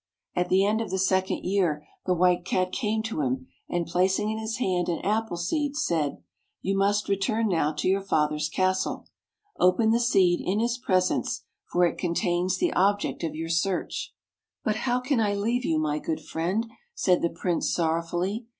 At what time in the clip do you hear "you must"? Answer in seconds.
6.59-7.07